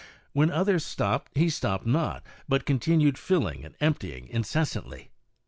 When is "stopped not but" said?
1.47-2.65